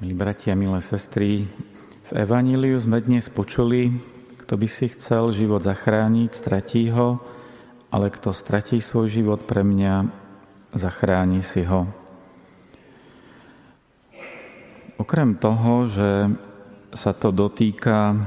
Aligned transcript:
Milí 0.00 0.16
bratia, 0.16 0.56
milé 0.56 0.80
sestry, 0.80 1.44
v 2.08 2.12
Evaníliu 2.24 2.80
sme 2.80 3.04
dnes 3.04 3.28
počuli, 3.28 3.92
kto 4.40 4.56
by 4.56 4.64
si 4.64 4.88
chcel 4.96 5.28
život 5.28 5.60
zachrániť, 5.60 6.32
stratí 6.32 6.88
ho, 6.88 7.20
ale 7.92 8.08
kto 8.08 8.32
stratí 8.32 8.80
svoj 8.80 9.12
život 9.12 9.44
pre 9.44 9.60
mňa, 9.60 10.08
zachráni 10.72 11.44
si 11.44 11.68
ho. 11.68 11.84
Okrem 14.96 15.36
toho, 15.36 15.84
že 15.84 16.32
sa 16.96 17.12
to 17.12 17.28
dotýka 17.28 17.96
e, 18.08 18.18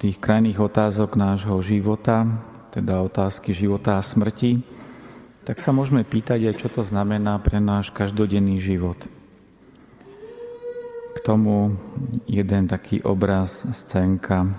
tých 0.00 0.16
krajných 0.16 0.64
otázok 0.64 1.12
nášho 1.12 1.60
života, 1.60 2.24
teda 2.72 3.04
otázky 3.04 3.52
života 3.52 4.00
a 4.00 4.06
smrti, 4.06 4.64
tak 5.44 5.60
sa 5.60 5.76
môžeme 5.76 6.08
pýtať 6.08 6.48
aj, 6.48 6.54
čo 6.56 6.72
to 6.72 6.80
znamená 6.80 7.36
pre 7.36 7.60
náš 7.60 7.92
každodenný 7.92 8.64
život– 8.64 8.96
tomu 11.30 11.78
jeden 12.26 12.66
taký 12.66 13.06
obraz, 13.06 13.62
scénka. 13.70 14.50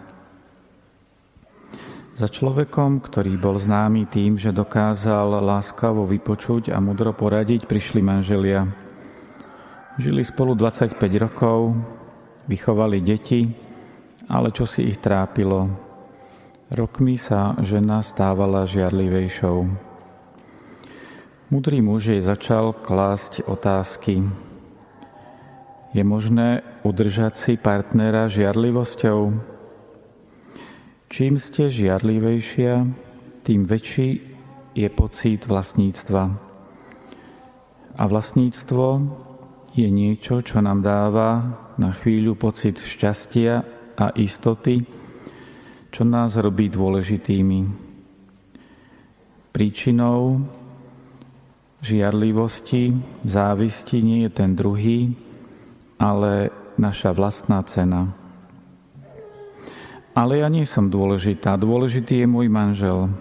Za 2.16 2.32
človekom, 2.32 3.04
ktorý 3.04 3.36
bol 3.36 3.60
známy 3.60 4.08
tým, 4.08 4.40
že 4.40 4.56
dokázal 4.56 5.44
láskavo 5.44 6.08
vypočuť 6.08 6.72
a 6.72 6.80
mudro 6.80 7.12
poradiť, 7.12 7.68
prišli 7.68 8.00
manželia. 8.00 8.72
Žili 10.00 10.24
spolu 10.24 10.56
25 10.56 10.96
rokov, 11.20 11.76
vychovali 12.48 13.04
deti, 13.04 13.52
ale 14.32 14.56
čo 14.56 14.64
si 14.64 14.88
ich 14.88 15.04
trápilo? 15.04 15.68
Rokmi 16.72 17.20
sa 17.20 17.60
žena 17.68 18.00
stávala 18.00 18.64
žiarlivejšou. 18.64 19.60
Mudrý 21.52 21.84
muž 21.84 22.16
jej 22.16 22.24
začal 22.24 22.72
klásť 22.72 23.44
otázky. 23.44 24.24
Je 25.92 26.08
možné 26.08 26.64
udržať 26.88 27.36
si 27.36 27.54
partnera 27.60 28.32
žiarlivosťou? 28.32 29.20
Čím 31.12 31.36
ste 31.36 31.68
žiarlivejšia, 31.68 32.88
tým 33.44 33.68
väčší 33.68 34.10
je 34.72 34.88
pocit 34.88 35.44
vlastníctva. 35.44 36.24
A 38.00 38.04
vlastníctvo 38.08 38.86
je 39.76 39.88
niečo, 39.92 40.40
čo 40.40 40.64
nám 40.64 40.80
dáva 40.80 41.60
na 41.76 41.92
chvíľu 41.92 42.40
pocit 42.40 42.80
šťastia 42.80 43.54
a 44.00 44.16
istoty, 44.16 44.88
čo 45.92 46.08
nás 46.08 46.40
robí 46.40 46.72
dôležitými. 46.72 47.62
Príčinou 49.52 50.40
žiarlivosti, 51.84 52.96
závisti 53.28 54.00
nie 54.00 54.24
je 54.24 54.32
ten 54.32 54.56
druhý, 54.56 55.31
ale 56.02 56.50
naša 56.82 57.14
vlastná 57.14 57.62
cena. 57.70 58.10
Ale 60.18 60.42
ja 60.42 60.50
nie 60.50 60.66
som 60.66 60.90
dôležitá, 60.90 61.54
dôležitý 61.62 62.26
je 62.26 62.28
môj 62.28 62.50
manžel. 62.50 63.14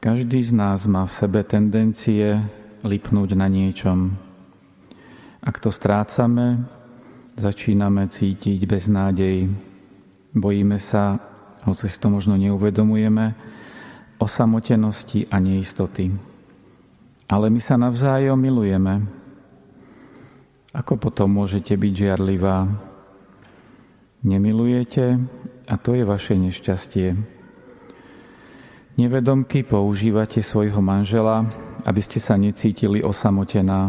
Každý 0.00 0.40
z 0.40 0.56
nás 0.56 0.88
má 0.88 1.04
v 1.04 1.12
sebe 1.12 1.44
tendencie 1.44 2.40
lipnúť 2.80 3.36
na 3.36 3.52
niečom. 3.52 4.16
Ak 5.44 5.60
to 5.60 5.68
strácame, 5.68 6.64
začíname 7.36 8.08
cítiť 8.08 8.64
beznádej. 8.64 9.52
Bojíme 10.32 10.80
sa, 10.80 11.20
hoci 11.68 11.86
si 11.86 12.00
to 12.00 12.08
možno 12.08 12.34
neuvedomujeme, 12.34 13.36
osamotenosti 14.16 15.28
a 15.28 15.36
neistoty. 15.36 16.10
Ale 17.28 17.46
my 17.52 17.60
sa 17.60 17.76
navzájom 17.76 18.38
milujeme. 18.40 19.15
Ako 20.76 21.00
potom 21.00 21.32
môžete 21.32 21.72
byť 21.72 21.92
žiarlivá? 21.96 22.68
Nemilujete 24.28 25.16
a 25.64 25.74
to 25.80 25.96
je 25.96 26.04
vaše 26.04 26.36
nešťastie. 26.36 27.16
Nevedomky 29.00 29.64
používate 29.64 30.44
svojho 30.44 30.84
manžela, 30.84 31.48
aby 31.88 32.00
ste 32.04 32.20
sa 32.20 32.36
necítili 32.36 33.00
osamotená. 33.00 33.88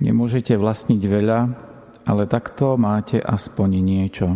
Nemôžete 0.00 0.56
vlastniť 0.56 1.02
veľa, 1.04 1.40
ale 2.08 2.24
takto 2.24 2.80
máte 2.80 3.20
aspoň 3.20 3.68
niečo. 3.80 4.28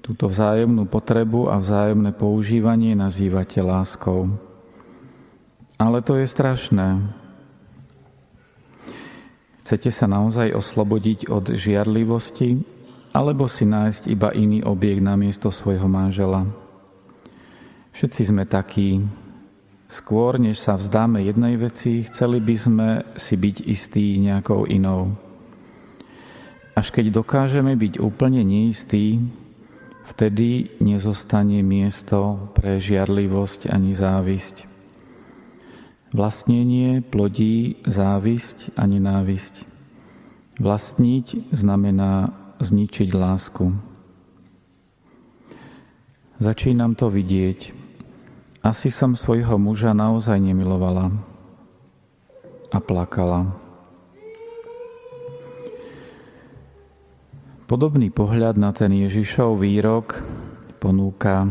Túto 0.00 0.32
vzájomnú 0.32 0.88
potrebu 0.88 1.52
a 1.52 1.60
vzájomné 1.60 2.16
používanie 2.16 2.96
nazývate 2.96 3.60
láskou. 3.60 4.32
Ale 5.76 6.00
to 6.00 6.16
je 6.16 6.24
strašné. 6.24 7.04
Chcete 9.66 9.90
sa 9.90 10.06
naozaj 10.06 10.54
oslobodiť 10.54 11.26
od 11.26 11.58
žiarlivosti 11.58 12.62
alebo 13.10 13.50
si 13.50 13.66
nájsť 13.66 14.06
iba 14.06 14.30
iný 14.30 14.62
objekt 14.62 15.02
na 15.02 15.18
miesto 15.18 15.50
svojho 15.50 15.90
manžela? 15.90 16.46
Všetci 17.90 18.30
sme 18.30 18.46
takí. 18.46 19.02
Skôr, 19.90 20.38
než 20.38 20.62
sa 20.62 20.78
vzdáme 20.78 21.18
jednej 21.26 21.58
veci, 21.58 22.06
chceli 22.06 22.38
by 22.38 22.54
sme 22.54 22.88
si 23.18 23.34
byť 23.34 23.56
istí 23.66 24.22
nejakou 24.22 24.70
inou. 24.70 25.18
Až 26.78 26.94
keď 26.94 27.18
dokážeme 27.18 27.74
byť 27.74 27.98
úplne 27.98 28.46
neistí, 28.46 29.18
vtedy 30.14 30.78
nezostane 30.78 31.66
miesto 31.66 32.38
pre 32.54 32.78
žiarlivosť 32.78 33.66
ani 33.66 33.98
závisť. 33.98 34.75
Vlastnenie 36.16 37.04
plodí 37.04 37.76
závisť 37.84 38.72
a 38.72 38.88
nenávisť. 38.88 39.68
Vlastniť 40.56 41.52
znamená 41.52 42.32
zničiť 42.56 43.12
lásku. 43.12 43.68
Začínam 46.40 46.96
to 46.96 47.12
vidieť. 47.12 47.68
Asi 48.64 48.88
som 48.88 49.12
svojho 49.12 49.60
muža 49.60 49.92
naozaj 49.92 50.40
nemilovala 50.40 51.12
a 52.72 52.78
plakala. 52.80 53.52
Podobný 57.68 58.08
pohľad 58.08 58.56
na 58.56 58.72
ten 58.72 58.88
Ježišov 58.88 59.60
výrok 59.60 60.24
ponúka 60.80 61.44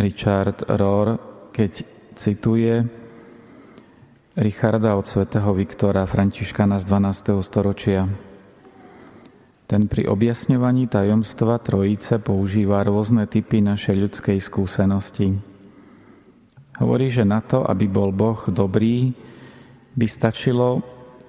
Richard 0.00 0.64
Rohr, 0.72 1.20
keď 1.52 1.84
cituje 2.16 2.99
Richarda 4.40 4.96
od 4.96 5.04
svätého 5.04 5.52
Viktora 5.52 6.08
Františkana 6.08 6.80
z 6.80 6.88
12. 6.88 7.44
storočia. 7.44 8.08
Ten 9.68 9.84
pri 9.84 10.08
objasňovaní 10.08 10.88
tajomstva 10.88 11.60
Trojice 11.60 12.16
používa 12.24 12.80
rôzne 12.80 13.28
typy 13.28 13.60
našej 13.60 14.00
ľudskej 14.00 14.40
skúsenosti. 14.40 15.36
Hovorí, 16.80 17.12
že 17.12 17.28
na 17.28 17.44
to, 17.44 17.68
aby 17.68 17.84
bol 17.84 18.16
Boh 18.16 18.40
dobrý, 18.48 19.12
by 19.92 20.06
stačilo, 20.08 20.80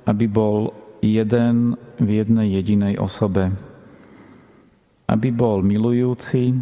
aby 0.08 0.32
bol 0.32 0.72
jeden 1.04 1.76
v 2.00 2.10
jednej 2.16 2.64
jedinej 2.64 2.96
osobe. 2.96 3.52
Aby 5.12 5.36
bol 5.36 5.60
milujúci, 5.60 6.56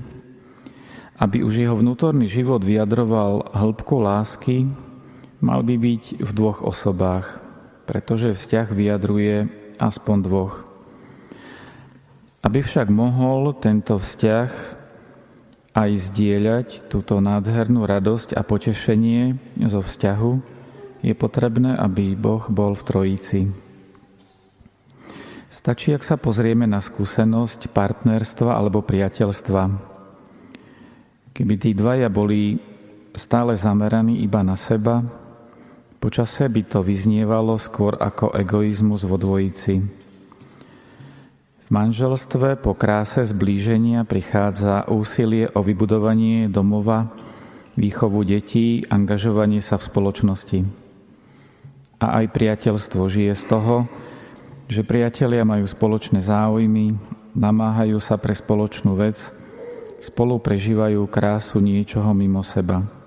aby 1.21 1.45
už 1.45 1.61
jeho 1.61 1.77
vnútorný 1.77 2.25
život 2.25 2.65
vyjadroval 2.65 3.53
hĺbku 3.53 4.01
lásky, 4.01 4.88
mal 5.39 5.63
by 5.63 5.75
byť 5.75 6.03
v 6.19 6.31
dvoch 6.35 6.63
osobách, 6.63 7.39
pretože 7.87 8.35
vzťah 8.35 8.67
vyjadruje 8.69 9.35
aspoň 9.79 10.17
dvoch. 10.23 10.55
Aby 12.43 12.63
však 12.63 12.87
mohol 12.91 13.55
tento 13.59 13.99
vzťah 13.99 14.51
aj 15.75 15.91
zdieľať 16.11 16.67
túto 16.91 17.23
nádhernú 17.23 17.87
radosť 17.87 18.35
a 18.35 18.43
potešenie 18.43 19.39
zo 19.67 19.79
vzťahu, 19.79 20.31
je 20.99 21.15
potrebné, 21.15 21.79
aby 21.79 22.15
Boh 22.19 22.43
bol 22.51 22.75
v 22.75 22.83
Trojici. 22.83 23.41
Stačí, 25.49 25.95
ak 25.95 26.03
sa 26.03 26.19
pozrieme 26.19 26.67
na 26.67 26.83
skúsenosť 26.83 27.71
partnerstva 27.71 28.59
alebo 28.59 28.83
priateľstva. 28.83 29.63
Keby 31.31 31.55
tí 31.55 31.71
dvaja 31.71 32.11
boli 32.11 32.59
stále 33.15 33.55
zameraní 33.55 34.19
iba 34.23 34.43
na 34.43 34.59
seba, 34.59 35.03
Počase 35.99 36.47
by 36.47 36.63
to 36.63 36.79
vyznievalo 36.79 37.59
skôr 37.59 37.99
ako 37.99 38.31
egoizmus 38.31 39.03
vo 39.03 39.19
dvojici. 39.19 39.83
V 41.59 41.67
manželstve 41.67 42.55
po 42.55 42.71
kráse 42.71 43.27
zblíženia 43.27 44.07
prichádza 44.07 44.87
úsilie 44.87 45.51
o 45.51 45.59
vybudovanie 45.59 46.47
domova, 46.47 47.11
výchovu 47.75 48.23
detí, 48.23 48.87
angažovanie 48.87 49.59
sa 49.59 49.75
v 49.75 49.91
spoločnosti. 49.91 50.59
A 51.99 52.23
aj 52.23 52.31
priateľstvo 52.31 53.03
žije 53.11 53.35
z 53.35 53.43
toho, 53.51 53.83
že 54.71 54.87
priatelia 54.87 55.43
majú 55.43 55.67
spoločné 55.67 56.23
záujmy, 56.23 56.95
namáhajú 57.35 57.99
sa 57.99 58.15
pre 58.15 58.31
spoločnú 58.31 58.95
vec, 58.95 59.19
spolu 59.99 60.39
prežívajú 60.39 61.03
krásu 61.11 61.59
niečoho 61.59 62.15
mimo 62.15 62.39
seba. 62.39 62.98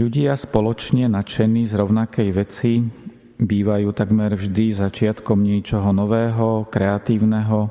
Ľudia 0.00 0.32
spoločne 0.32 1.12
nadšení 1.12 1.68
z 1.68 1.76
rovnakej 1.76 2.32
veci 2.32 2.80
bývajú 3.36 3.92
takmer 3.92 4.32
vždy 4.32 4.72
začiatkom 4.72 5.36
niečoho 5.44 5.92
nového, 5.92 6.64
kreatívneho 6.72 7.68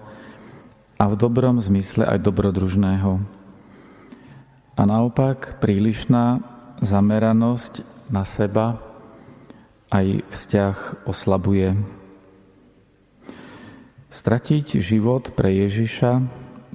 a 1.01 1.03
v 1.09 1.13
dobrom 1.17 1.57
zmysle 1.57 2.05
aj 2.05 2.21
dobrodružného. 2.21 3.17
A 4.77 4.81
naopak 4.85 5.57
prílišná 5.57 6.45
zameranosť 6.85 7.81
na 8.13 8.21
seba 8.29 8.77
aj 9.89 10.21
vzťah 10.29 11.09
oslabuje. 11.09 11.81
Stratiť 14.13 14.77
život 14.77 15.33
pre 15.33 15.65
Ježiša 15.65 16.21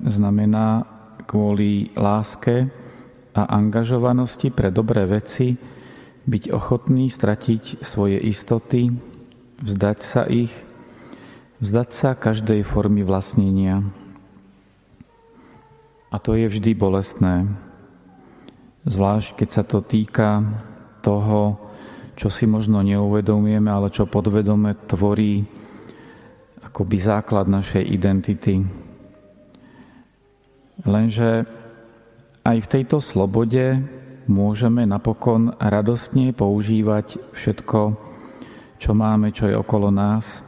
znamená 0.03 0.83
kvôli 1.31 1.95
láske 1.95 2.75
a 3.35 3.43
angažovanosti 3.51 4.55
pre 4.55 4.71
dobré 4.71 5.11
veci 5.11 5.59
byť 6.25 6.45
ochotný 6.55 7.11
stratiť 7.11 7.83
svoje 7.83 8.17
istoty, 8.23 8.95
vzdať 9.61 9.99
sa 10.01 10.23
ich, 10.31 10.55
vzdať 11.59 11.89
sa 11.91 12.17
každej 12.17 12.63
formy 12.63 13.03
vlastnenia. 13.03 13.85
A 16.15 16.17
to 16.23 16.39
je 16.39 16.47
vždy 16.47 16.79
bolestné. 16.79 17.51
Zvlášť, 18.87 19.43
keď 19.43 19.49
sa 19.51 19.63
to 19.67 19.83
týka 19.83 20.47
toho, 21.03 21.59
čo 22.15 22.31
si 22.31 22.47
možno 22.47 22.81
neuvedomujeme, 22.87 23.67
ale 23.67 23.91
čo 23.91 24.07
podvedome 24.07 24.79
tvorí 24.87 25.43
akoby 26.63 26.97
základ 27.03 27.51
našej 27.51 27.83
identity. 27.83 28.63
Lenže 30.87 31.64
aj 32.45 32.57
v 32.61 32.71
tejto 32.71 33.01
slobode 33.01 33.81
môžeme 34.29 34.85
napokon 34.85 35.57
radostne 35.57 36.37
používať 36.37 37.33
všetko, 37.33 37.81
čo 38.77 38.91
máme, 38.93 39.33
čo 39.33 39.49
je 39.49 39.57
okolo 39.57 39.89
nás 39.89 40.45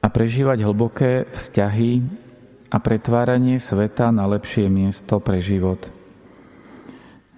a 0.00 0.08
prežívať 0.08 0.64
hlboké 0.64 1.28
vzťahy 1.28 1.92
a 2.72 2.76
pretváranie 2.80 3.60
sveta 3.60 4.08
na 4.08 4.24
lepšie 4.24 4.72
miesto 4.72 5.20
pre 5.20 5.44
život. 5.44 5.92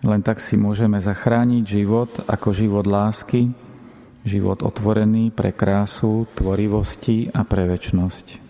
Len 0.07 0.23
tak 0.23 0.39
si 0.39 0.55
môžeme 0.55 1.03
zachrániť 1.03 1.65
život 1.67 2.11
ako 2.31 2.55
život 2.55 2.87
lásky, 2.87 3.51
život 4.23 4.63
otvorený 4.63 5.35
pre 5.35 5.51
krásu, 5.51 6.31
tvorivosti 6.39 7.27
a 7.35 7.43
pre 7.43 7.67
väčnosť. 7.67 8.44